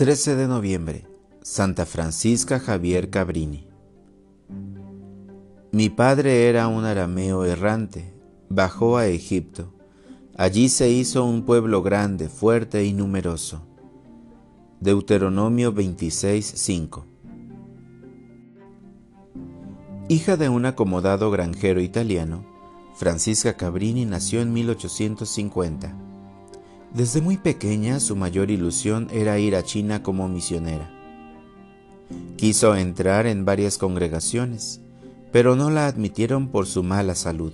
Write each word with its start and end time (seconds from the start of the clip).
13 0.00 0.34
de 0.34 0.48
noviembre, 0.48 1.06
Santa 1.42 1.84
Francisca 1.84 2.58
Javier 2.58 3.10
Cabrini. 3.10 3.68
Mi 5.72 5.90
padre 5.90 6.48
era 6.48 6.68
un 6.68 6.86
arameo 6.86 7.44
errante, 7.44 8.14
bajó 8.48 8.96
a 8.96 9.08
Egipto. 9.08 9.74
Allí 10.38 10.70
se 10.70 10.88
hizo 10.88 11.26
un 11.26 11.44
pueblo 11.44 11.82
grande, 11.82 12.30
fuerte 12.30 12.82
y 12.86 12.94
numeroso. 12.94 13.60
Deuteronomio 14.80 15.70
26:5 15.74 17.04
Hija 20.08 20.38
de 20.38 20.48
un 20.48 20.64
acomodado 20.64 21.30
granjero 21.30 21.82
italiano, 21.82 22.46
Francisca 22.94 23.58
Cabrini 23.58 24.06
nació 24.06 24.40
en 24.40 24.54
1850. 24.54 26.09
Desde 26.94 27.20
muy 27.20 27.36
pequeña 27.36 28.00
su 28.00 28.16
mayor 28.16 28.50
ilusión 28.50 29.06
era 29.12 29.38
ir 29.38 29.54
a 29.54 29.62
China 29.62 30.02
como 30.02 30.28
misionera. 30.28 30.90
Quiso 32.36 32.74
entrar 32.74 33.26
en 33.26 33.44
varias 33.44 33.78
congregaciones, 33.78 34.80
pero 35.30 35.54
no 35.54 35.70
la 35.70 35.86
admitieron 35.86 36.48
por 36.48 36.66
su 36.66 36.82
mala 36.82 37.14
salud. 37.14 37.52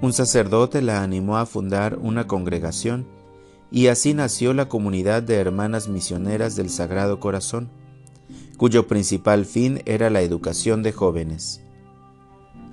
Un 0.00 0.12
sacerdote 0.12 0.82
la 0.82 1.02
animó 1.02 1.36
a 1.36 1.46
fundar 1.46 1.98
una 2.00 2.28
congregación 2.28 3.06
y 3.72 3.88
así 3.88 4.14
nació 4.14 4.54
la 4.54 4.68
comunidad 4.68 5.24
de 5.24 5.36
hermanas 5.36 5.88
misioneras 5.88 6.54
del 6.54 6.70
Sagrado 6.70 7.18
Corazón, 7.18 7.70
cuyo 8.56 8.86
principal 8.86 9.46
fin 9.46 9.82
era 9.84 10.10
la 10.10 10.20
educación 10.20 10.84
de 10.84 10.92
jóvenes. 10.92 11.60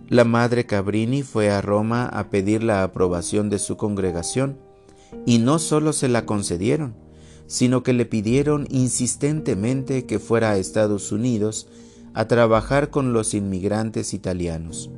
La 0.09 0.25
madre 0.25 0.67
Cabrini 0.67 1.23
fue 1.23 1.49
a 1.49 1.61
Roma 1.61 2.05
a 2.05 2.29
pedir 2.29 2.61
la 2.61 2.83
aprobación 2.83 3.49
de 3.49 3.57
su 3.57 3.77
congregación 3.77 4.68
y 5.25 5.39
no 5.39 5.59
solo 5.59 5.93
se 5.93 6.07
la 6.07 6.25
concedieron, 6.25 6.95
sino 7.47 7.83
que 7.83 7.93
le 7.93 8.05
pidieron 8.05 8.67
insistentemente 8.69 10.05
que 10.05 10.19
fuera 10.19 10.51
a 10.51 10.57
Estados 10.57 11.11
Unidos 11.11 11.67
a 12.13 12.27
trabajar 12.27 12.89
con 12.89 13.13
los 13.13 13.33
inmigrantes 13.33 14.13
italianos. 14.13 14.89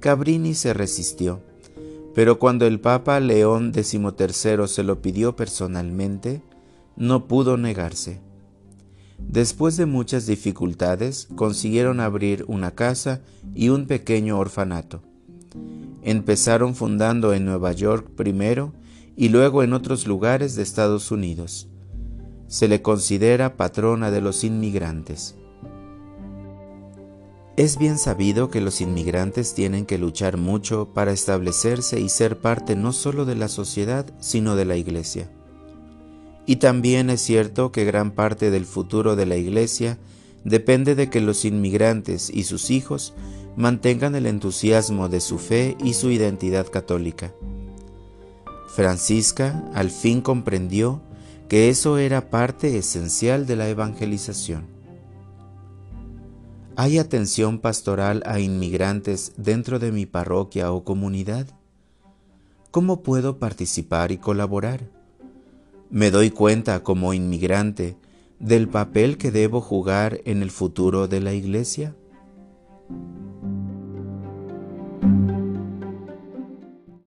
Cabrini 0.00 0.54
se 0.54 0.74
resistió, 0.74 1.40
pero 2.14 2.38
cuando 2.38 2.66
el 2.66 2.80
Papa 2.80 3.20
León 3.20 3.72
XIII 3.74 4.66
se 4.66 4.82
lo 4.82 5.02
pidió 5.02 5.36
personalmente, 5.36 6.42
no 6.96 7.28
pudo 7.28 7.56
negarse. 7.56 8.20
Después 9.18 9.76
de 9.76 9.86
muchas 9.86 10.26
dificultades, 10.26 11.28
consiguieron 11.34 12.00
abrir 12.00 12.44
una 12.48 12.72
casa 12.72 13.20
y 13.54 13.68
un 13.68 13.86
pequeño 13.86 14.38
orfanato. 14.38 15.02
Empezaron 16.02 16.74
fundando 16.74 17.34
en 17.34 17.44
Nueva 17.44 17.72
York 17.72 18.08
primero 18.16 18.72
y 19.20 19.30
luego 19.30 19.64
en 19.64 19.72
otros 19.72 20.06
lugares 20.06 20.54
de 20.54 20.62
Estados 20.62 21.10
Unidos. 21.10 21.66
Se 22.46 22.68
le 22.68 22.82
considera 22.82 23.56
patrona 23.56 24.12
de 24.12 24.20
los 24.20 24.44
inmigrantes. 24.44 25.34
Es 27.56 27.78
bien 27.78 27.98
sabido 27.98 28.48
que 28.48 28.60
los 28.60 28.80
inmigrantes 28.80 29.54
tienen 29.54 29.86
que 29.86 29.98
luchar 29.98 30.36
mucho 30.36 30.94
para 30.94 31.10
establecerse 31.10 31.98
y 31.98 32.08
ser 32.10 32.38
parte 32.38 32.76
no 32.76 32.92
solo 32.92 33.24
de 33.24 33.34
la 33.34 33.48
sociedad, 33.48 34.06
sino 34.20 34.54
de 34.54 34.64
la 34.66 34.76
Iglesia. 34.76 35.28
Y 36.46 36.56
también 36.56 37.10
es 37.10 37.20
cierto 37.20 37.72
que 37.72 37.84
gran 37.84 38.12
parte 38.12 38.52
del 38.52 38.66
futuro 38.66 39.16
de 39.16 39.26
la 39.26 39.36
Iglesia 39.36 39.98
depende 40.44 40.94
de 40.94 41.10
que 41.10 41.20
los 41.20 41.44
inmigrantes 41.44 42.30
y 42.32 42.44
sus 42.44 42.70
hijos 42.70 43.14
mantengan 43.56 44.14
el 44.14 44.26
entusiasmo 44.26 45.08
de 45.08 45.20
su 45.20 45.38
fe 45.38 45.76
y 45.82 45.94
su 45.94 46.12
identidad 46.12 46.68
católica. 46.68 47.34
Francisca 48.68 49.64
al 49.74 49.90
fin 49.90 50.20
comprendió 50.20 51.02
que 51.48 51.70
eso 51.70 51.98
era 51.98 52.30
parte 52.30 52.76
esencial 52.76 53.46
de 53.46 53.56
la 53.56 53.68
evangelización. 53.68 54.66
¿Hay 56.76 56.98
atención 56.98 57.58
pastoral 57.58 58.22
a 58.24 58.38
inmigrantes 58.38 59.32
dentro 59.36 59.78
de 59.80 59.90
mi 59.90 60.06
parroquia 60.06 60.70
o 60.70 60.84
comunidad? 60.84 61.46
¿Cómo 62.70 63.02
puedo 63.02 63.38
participar 63.38 64.12
y 64.12 64.18
colaborar? 64.18 64.88
¿Me 65.90 66.10
doy 66.10 66.30
cuenta 66.30 66.84
como 66.84 67.14
inmigrante 67.14 67.96
del 68.38 68.68
papel 68.68 69.16
que 69.16 69.32
debo 69.32 69.60
jugar 69.60 70.20
en 70.24 70.42
el 70.42 70.50
futuro 70.50 71.08
de 71.08 71.20
la 71.20 71.32
Iglesia? 71.32 71.96